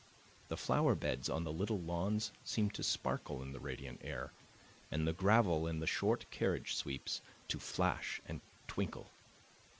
The 0.47 0.57
flower 0.57 0.95
beds 0.95 1.29
on 1.29 1.43
the 1.43 1.53
little 1.53 1.79
lawns 1.79 2.31
seemed 2.43 2.73
to 2.73 2.81
sparkle 2.81 3.43
in 3.43 3.53
the 3.53 3.59
radiant 3.59 4.01
air, 4.03 4.31
and 4.89 5.07
the 5.07 5.13
gravel 5.13 5.67
in 5.67 5.79
the 5.79 5.85
short 5.85 6.25
carriage 6.31 6.73
sweeps 6.75 7.21
to 7.49 7.59
flash 7.59 8.19
and 8.25 8.41
twinkle. 8.67 9.11